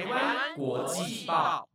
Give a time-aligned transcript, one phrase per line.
[0.00, 1.68] 台湾国际报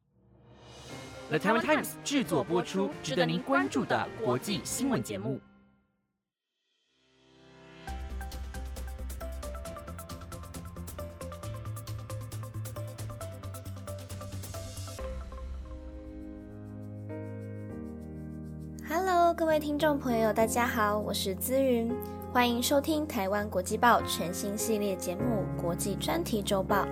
[1.29, 5.39] ，The Taiwan Times 制作播出，值得您关注的国际新闻节目。
[18.89, 21.95] Hello，各位听众朋友，大家好，我是资云，
[22.33, 26.85] 欢迎收听台湾国际报全新系列节目《国际专题周报》。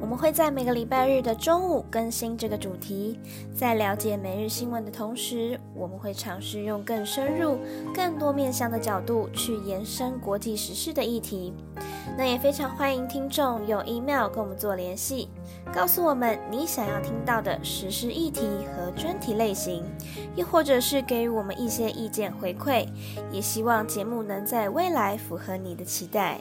[0.00, 3.18] 我们会在每个礼拜日的中午更新这个主题。
[3.54, 7.58] 在了解每日新闻的同时，我们会尝试用更深入、
[7.94, 11.52] 更多面向的角度去延伸国际时事的议题。
[12.18, 15.28] 那也非常欢迎听众用 email 跟我们做联系，
[15.72, 19.82] 告诉我们你想要听到的实施议题和专题类型，
[20.34, 22.86] 又或者是给予我们一些意见回馈。
[23.30, 26.38] 也希望节目能在未来符合你的期待。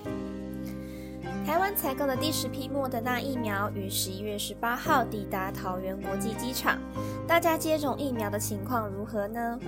[1.46, 6.78] 台湾采购的第十批莫德纳疫苗于十一月十八号抵达桃园国际机场。
[7.28, 9.60] 大家接种疫苗的情况如何呢？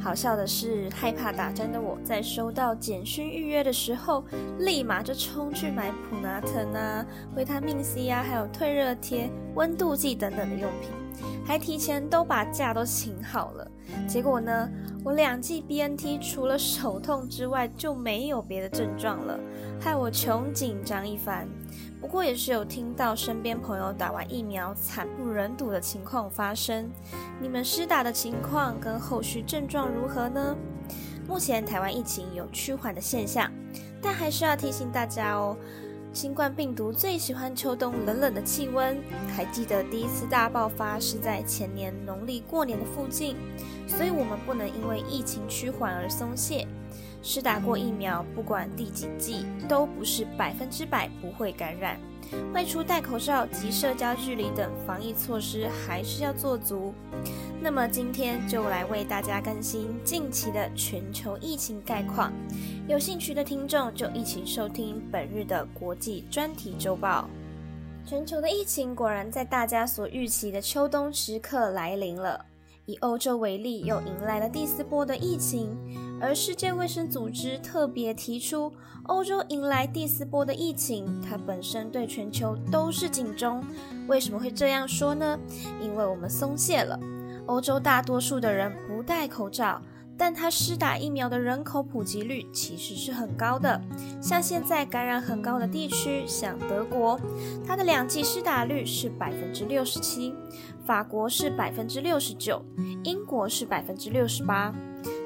[0.00, 4.24] 好笑的是，害怕打针的我在收到简讯预约的时候，
[4.60, 7.04] 立马就冲去买普拿疼啊、
[7.36, 10.90] 维他命 C 啊，还有退热贴、温度计等等的用品，
[11.44, 13.70] 还提前都把假都请好了。
[14.06, 14.68] 结果呢，
[15.04, 19.38] 我两剂 BNT 除了手痛之外就没有别的症状了，
[19.80, 21.48] 害我穷紧张一番。
[22.00, 26.88] 不过也是有听到身边朋友打完疫苗惨不忍睹的情况发生。
[27.40, 30.56] 你们施打的情况跟后续症状如何呢？
[31.26, 33.50] 目前台湾疫情有趋缓的现象，
[34.00, 35.56] 但还是要提醒大家哦。
[36.18, 39.00] 新冠病毒最喜欢秋冬冷冷的气温，
[39.36, 43.36] 还记得第一次大爆发是在前年农历过年的附近，
[43.86, 46.66] 所以我们不能因为疫情趋缓而松懈。
[47.22, 51.96] 是打过疫苗，不管第几剂，都不是百分之百不会感染。
[52.52, 56.92] 外出戴口罩及社交距离等防疫措施还是要做足。
[57.60, 62.32] 那么今天就来为大家更新近期的全球疫情概况。
[62.86, 67.28] 有兴趣的听众就一起收听本日的国际专题周报。
[68.06, 72.46] 全球的疫情果然在大家所预期的秋冬时刻来临了。
[72.86, 75.76] 以欧洲为例，又迎来了第四波的疫情。
[76.20, 78.72] 而世界卫生组织特别提出，
[79.02, 83.62] 欧洲迎来第四波的疫情，它本身对全球都是警钟。
[84.06, 85.38] 为什么会这样说呢？
[85.82, 86.98] 因为我们松懈了。
[87.48, 89.80] 欧洲大多数的人不戴口罩，
[90.16, 93.80] 但它施打疫苗的人口普及率其实是很高的。
[94.20, 97.18] 像现在感染很高的地区，像德国，
[97.66, 100.34] 它的两剂施打率是百分之六十七。
[100.84, 102.62] 法国是百分之六十九，
[103.02, 104.74] 英国是百分之六十八，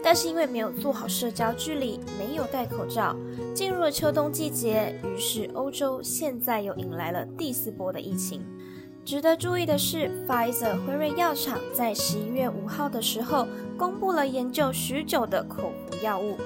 [0.03, 3.17] 但是因为没有做好社交距离，没有戴口罩，
[3.55, 8.45] 进入了秋冬季节，于是欧洲现在又迎来了第四波的疫情。
[9.05, 13.47] 值得注意的是，Pfizer 辉瑞药厂在十一月五号的时候
[13.77, 16.37] 公布了研究许久的口服药物。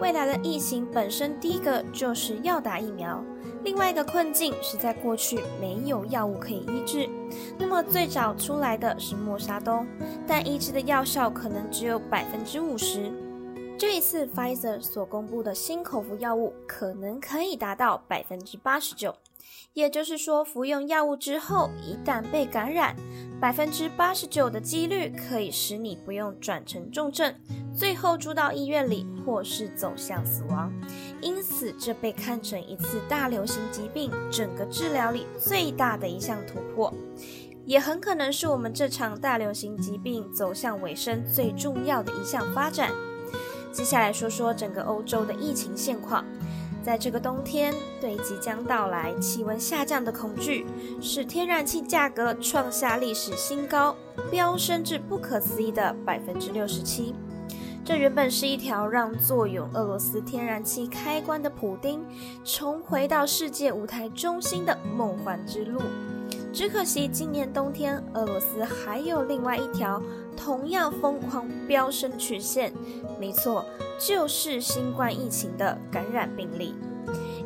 [0.00, 3.24] 未来的疫情本身，第一个就是要打疫苗。
[3.64, 7.08] 另外一个困境是在过去没有药物可以医治，
[7.58, 9.86] 那么最早出来的是莫沙东，
[10.26, 13.10] 但医治的药效可能只有百分之五十。
[13.78, 19.14] 这一次 Pfizer 所公布的新口服药物可能可以达到百分之八十九，
[19.74, 22.96] 也就是说，服用药物之后一旦被感染，
[23.40, 27.34] 百分之八十九的几率可以使你不用转成重症，
[27.74, 30.72] 最后住到医院里或是走向死亡。
[31.20, 36.92] 因此，这被看成一次大流行疾病整个治疗里最大的一项突破，
[37.64, 42.90] 也很可能是我们这场大流行疾病走向尾声最重要的一项发展。
[43.72, 46.24] 接下来说说整个欧洲的疫情现况。
[46.84, 50.66] 在这个冬天，对即将到来气温下降的恐惧，
[51.00, 53.96] 使天然气价格创下历史新高，
[54.32, 57.14] 飙升至不可思议的百分之六十七。
[57.84, 62.04] 这原本是一条让坐拥俄罗斯天然气开关的普丁
[62.44, 65.80] 重回到世界舞台中心的梦幻之路。
[66.52, 70.00] 只可惜，今年冬天，俄罗斯还有另外一条。
[70.36, 72.72] 同样疯狂飙升的曲线，
[73.20, 73.64] 没错，
[73.98, 76.74] 就是新冠疫情的感染病例。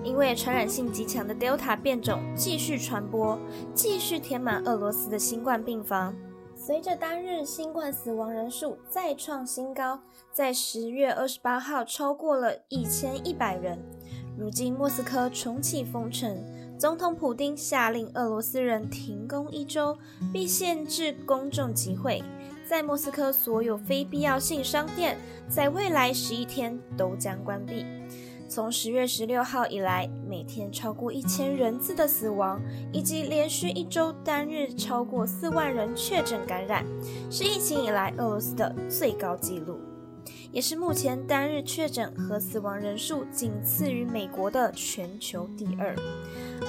[0.03, 3.39] 因为传染性极强的 Delta 变种继续传播，
[3.75, 6.15] 继续填满俄罗斯的新冠病房。
[6.55, 10.01] 随着单日新冠死亡人数再创新高，
[10.33, 13.79] 在十月二十八号超过了一千一百人。
[14.39, 16.45] 如今莫斯科重启封城，
[16.79, 19.97] 总统普京下令俄罗斯人停工一周，
[20.31, 22.23] 并限制公众集会。
[22.69, 25.17] 在莫斯科，所有非必要性商店
[25.49, 27.87] 在未来十一天都将关闭。
[28.49, 32.61] 从十月十六号以来，每天超过一千人次的死亡，
[32.93, 36.85] 以及连续一周单日超过四万人确诊感染，
[37.31, 39.79] 是疫情以来俄罗斯的最高纪录，
[40.57, 45.95] 也是目前单日确诊和死亡人数仅次于美国的全球第二。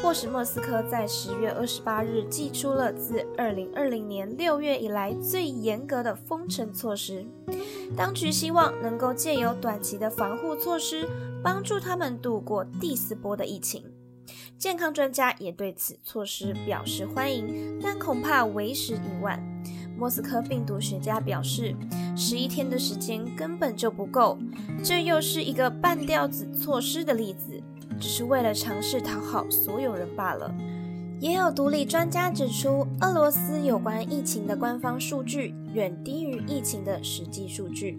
[0.02, 7.26] 迫使莫斯科在十月二十八日祭出了自二零二零年六月以来最严格的封城措施。
[7.96, 11.08] 当局希望能够借由短期的防护措施，
[11.42, 13.86] 帮助他们度过第四波的疫情。
[14.58, 19.42] 健康专家也对此措施表示欢迎，但恐怕为时已晚。
[19.98, 21.76] 莫斯科病毒学家表示，
[22.16, 24.38] 十一天的时间根本就不够，
[24.84, 27.62] 这又是一个半吊子措施的例子。
[28.00, 30.54] 只是为了尝试讨好所有人罢了。
[31.20, 37.98] 也有独立专家指出，俄罗斯有关疫情的官方数据远低于疫情的实际数据。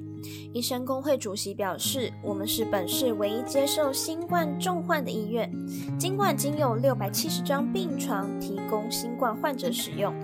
[0.53, 5.51] 医生工会主席表示：“我们是本市唯一接受新冠重患的医院，
[5.99, 10.15] 尽管仅有六百七十张病床提供新冠患者使用，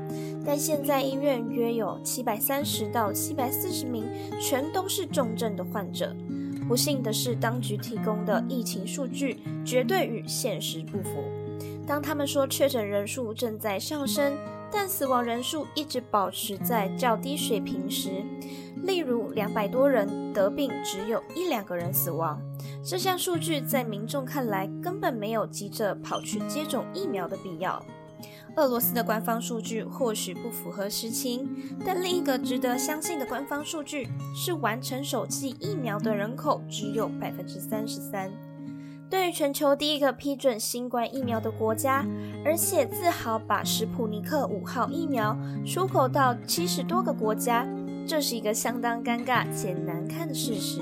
[0.44, 4.04] 但现在医院约有七百三十到七百四十名
[4.40, 6.14] 全都是重症的患者。”
[6.66, 11.10] 不幸的是，当局提供的疫情数据绝对与现实不符。
[11.86, 14.32] 当他们说确诊人数正在上升，
[14.72, 18.24] 但死亡人数一直保持在较低水平时，
[18.82, 22.40] 例如两百多人得病，只有一两个人死亡，
[22.82, 27.84] 这项数据在民众看来根本没有急着跑去接种疫苗的必要。
[28.56, 31.48] 俄罗斯的官方数据或许不符合实情，
[31.84, 38.30] 但另一个值得相信的官方数据是，完成首剂疫苗的人口只有百分之三十三。
[39.10, 42.06] 对于全球第一个批准新冠疫苗的国家，
[42.44, 45.36] 而且自豪把史普尼克五号疫苗
[45.66, 47.66] 出口到七十多个国家，
[48.06, 50.80] 这是一个相当尴尬且难看的事实。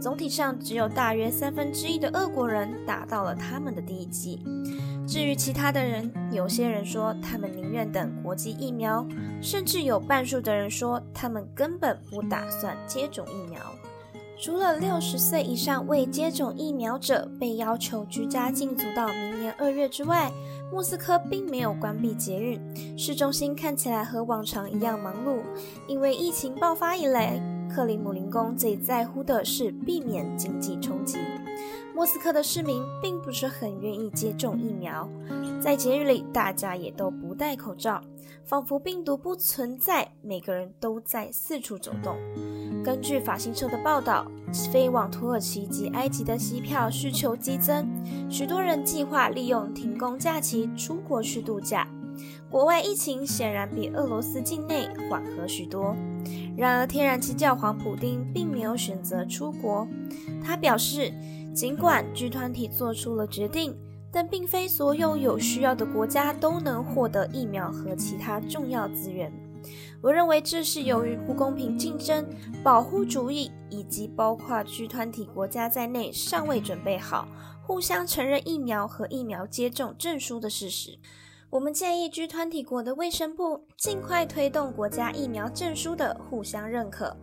[0.00, 4.42] 总体上，只有大约三分之一的俄国人打到了他们的第一剂。
[5.06, 9.06] 至于其他的人，有些人说他们宁愿等国际疫苗，
[9.42, 13.60] 甚至有半数的人说他们根本不打算接种疫苗。
[14.38, 20.30] 除了六十岁以上未接种疫苗者被要求居家禁足到明年二月之外，
[20.72, 22.60] 莫斯科并没有关闭捷运，
[22.96, 25.40] 市中心看起来和往常一样忙碌。
[25.88, 27.40] 因为疫情爆发以来，
[27.70, 31.18] 克里姆林宫最在乎的是避免经济冲击。
[31.94, 35.08] 莫斯科的市民并不是很愿意接种疫苗，
[35.60, 38.00] 在节日里，大家也都不戴口罩，
[38.44, 40.08] 仿佛病毒不存在。
[40.22, 42.16] 每个人都在四处走动。
[42.82, 44.26] 根据法新社的报道，
[44.72, 47.86] 飞往土耳其及埃及的机票需求激增，
[48.30, 51.86] 许多人计划利用停工假期出国去度假。
[52.50, 55.96] 国外疫情显然比俄罗斯境内缓和许多。
[56.56, 59.86] 然而，天然气教皇普丁并没有选择出国，
[60.42, 61.12] 他表示。
[61.52, 63.76] 尽管 G 团体做出了决定，
[64.12, 69.32] 但并非所有有需要的国家都能获得疫苗和其他重要资源。
[70.00, 72.24] 我认为这是由于不公平竞争、
[72.62, 77.26] 保护主义以及包括 G 团体国家在内尚未准备好
[77.60, 81.00] 互相承认疫苗和疫苗接种证书的事实。
[81.50, 87.16] 我们建议 G 团体国的卫生部尽快推动国家疫苗证书的互相认可。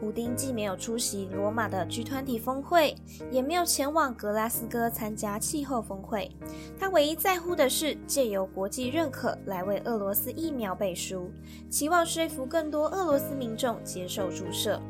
[0.00, 2.92] 普丁既没有出席罗马的 G 团体峰会，
[3.30, 6.28] 也没有前往格拉斯哥参加气候峰会。
[6.76, 11.30] 他唯一在乎的是借由国际认可来为俄罗斯疫苗背书，
[11.70, 14.82] 期望说服更多俄罗斯民众接受注射。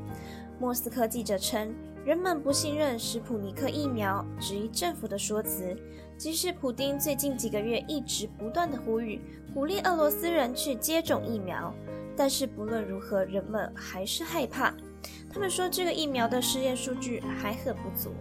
[0.58, 1.74] 莫斯科记者称，
[2.06, 5.76] 人们不信任史普尼克疫苗，质疑政府的说辞。
[6.22, 9.20] 即使普丁最近几个月一直不断的呼吁，
[9.52, 11.74] 鼓励俄罗斯人去接种疫苗，
[12.16, 14.72] 但是不论如何，人们还是害怕。
[15.28, 18.12] 他们说，这个疫苗的试验数据还很不足。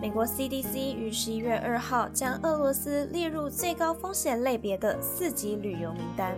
[0.00, 6.36] 美国 CDC 于十一月二号将俄罗斯列入最高风险类别的四级旅游名单，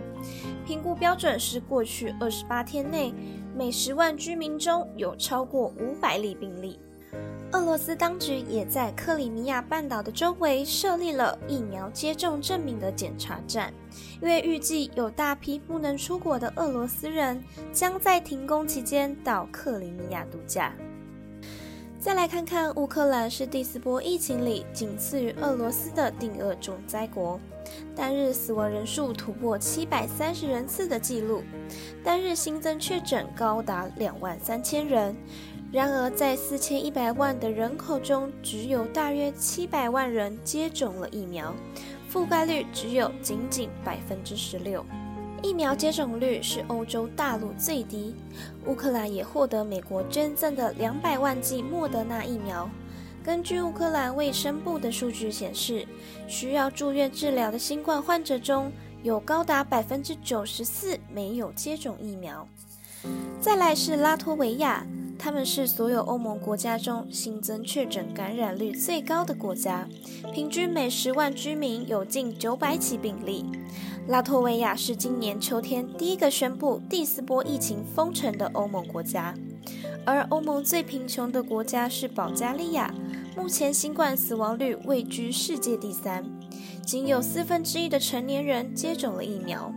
[0.67, 3.11] 评估标准是过去二十八天内
[3.57, 6.79] 每十万居民中有超过五百例病例。
[7.51, 13.73] 俄罗斯当局也在克里米亚半岛的周围设立了疫苗接种证明的检查站，
[14.21, 17.41] 因为预计有大批不能出国的俄罗斯人
[17.71, 20.73] 将在停工期间到克里米亚度假。
[21.97, 27.39] 再来看看乌克兰是第四波疫情里仅次于俄罗斯的第二重灾国，
[27.95, 31.41] 单日死亡人数突破七百三十人次的记录，
[32.03, 35.15] 单日新增确诊高达两万三千人。
[35.75, 41.53] 然而，在四千一百万的人口中，只有大约七百万人接种了疫苗，
[42.09, 44.85] 覆盖率只有仅仅百分之十六。
[45.43, 48.15] 疫苗接种率是欧洲大陆最低。
[48.65, 52.69] 乌克兰也获得美国捐赠的两百万剂莫德纳疫苗，
[53.21, 55.85] 根据乌克兰卫生部的数据显示，
[56.25, 58.71] 需要住院治疗的新冠患者中
[59.03, 62.47] 有高达百分之九十四没有接种疫苗。
[63.41, 69.87] 再来是拉脱维亚，他们是所有欧盟国家中新增确诊感染率最高的国家，
[70.33, 73.45] 平均每十万居民有近九百起病例。
[74.07, 79.33] 拉脱维亚是今年秋天第一个宣布第四波疫情封城的欧盟国家，
[80.05, 82.93] 而欧盟最贫穷的国家是保加利亚，
[83.35, 86.23] 目前新冠死亡率位居世界第三，
[86.85, 89.73] 仅有四分之一的成年人接种了疫苗。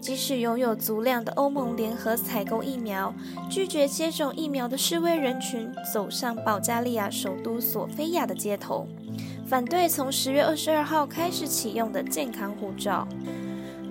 [0.00, 3.12] 即使拥有足量的欧盟联合采购疫苗，
[3.50, 8.86] 拒绝接种疫苗的示威人群走上保加利亚首都索菲亚的街头，
[9.46, 13.06] 反对从十月二十二号开始启用的健康护照。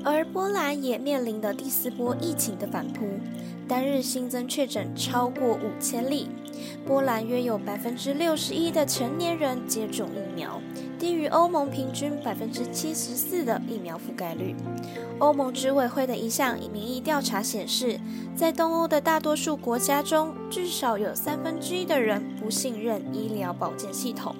[0.03, 3.05] 而波兰也面临了第四波疫情的反扑，
[3.67, 6.29] 单日新增确诊超过五千例。
[6.85, 10.61] 波兰约有百分之六十一的成年人接种疫苗，
[10.99, 14.55] 低于欧盟平均百分之七十四的疫苗覆盖率。
[15.19, 17.99] 欧盟执委会的一项民意调查显示，
[18.35, 24.35] 在东欧的大多数国家中，至少有三分之一的人不信任医疗保健系统。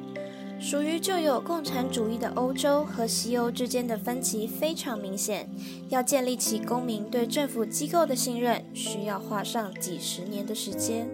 [0.59, 5.47] 属于旧有共产主义的欧洲和西欧之间的分歧非常明显，
[5.89, 11.07] 要建立起公民对政府机构的信任，需要花上几十年的时间。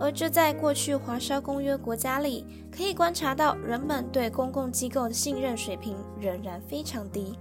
[0.00, 7.34] 而这在过去华沙公约国家里，可以观察到人们对公共机构的信任水平仍然非常低。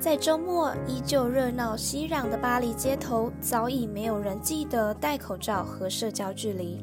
[0.00, 6.82] 在周末依旧热闹熙攘的巴黎街头，早已没有人记得戴口罩和社交距离。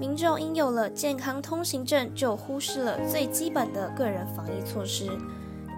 [0.00, 5.10] 民众因有了健康通行证，就忽视了最基本的个人防疫措施。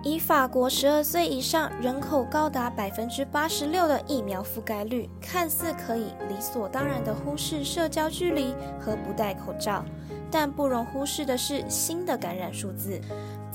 [0.04, 9.84] 以法国十二岁以上人口高达百分之八十六的疫苗覆盖率，看似可以理所当然地忽视社交距离和不戴口罩，
[10.30, 13.00] 但不容忽视的是新的感染数字。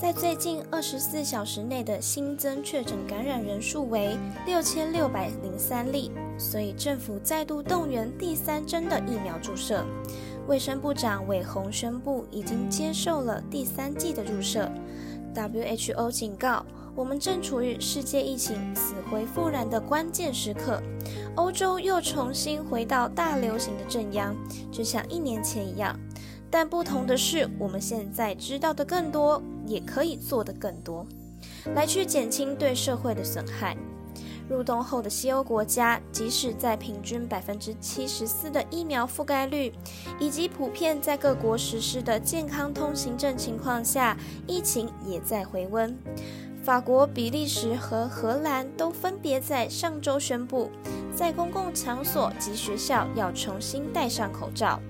[0.02, 9.86] 在最近二十四小时内的新增确诊感染人数为六千六百零三例，所以政府再度动员第三针的疫苗注射。
[10.48, 14.68] 卫生部长韦宏宣布已经接受了第三剂的注射。
[15.36, 16.66] WHO 警告，
[16.96, 20.82] 我们正处于世界疫情死灰复燃的关键时刻，
[21.36, 24.34] 欧洲又重新回到大流行的正央，
[24.72, 25.96] 就像一年前一样。
[26.50, 31.06] 但不同的是，我们现在知道的更多，也可以做的更多，
[31.74, 33.76] 来去减轻对社会的损害。
[34.48, 39.72] 入冬后的西欧国家，即使在平均百分之七十四的疫苗覆盖率，
[40.18, 44.16] 以及普遍在各国实施的健康通行证情况下，
[44.46, 45.96] 疫情也在回温。
[46.62, 50.70] 法国、比利时和荷兰都分别在上周宣布，
[51.14, 54.80] 在公共场所及学校要重新戴上口罩。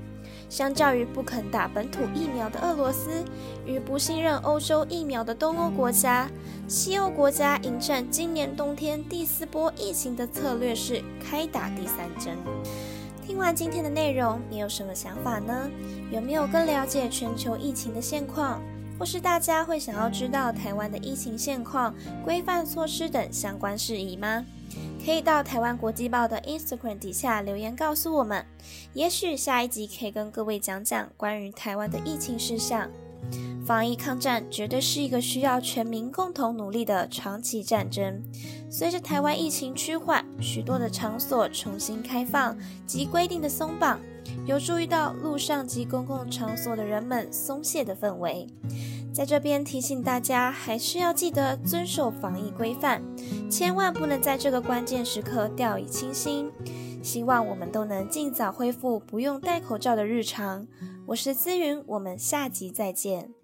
[0.52, 3.24] 相较于不肯打本土疫苗的俄罗斯
[3.64, 6.28] 与不信任欧洲疫苗的东欧国家，
[6.68, 12.36] 西欧国家迎战今年冬天第四波疫情的策略是开打第三针。
[13.26, 15.70] 听完今天的内容，你有什么想法呢？
[16.10, 18.60] 有没有更了解全球疫情的现况，
[18.98, 24.44] 或是大家会想要知道台湾的疫情现况、规范措施等相关事宜吗？
[25.04, 28.46] 可以到台湾国际报的 Instagram 底下留言告诉我们，
[28.94, 32.88] 也许下一集可以跟各位讲讲关于台湾的疫情事项。
[33.66, 38.22] 防疫抗战绝对是一个需要全民共同努力的长期战争。
[38.70, 42.56] 随着台湾疫情趋缓，许多的场所重新开放
[42.86, 44.00] 及规定的松绑，
[44.46, 48.46] 有注意到路上及公共场所的人们松懈的氛围。
[49.12, 53.02] 在这边提醒大家，还是要记得遵守防疫规范，
[53.50, 56.50] 千万不能在这个关键时刻掉以轻心。
[57.02, 60.66] 希望我们都能尽早恢复不用戴口罩的日常。
[61.06, 63.41] 我是思云，我们下集再见。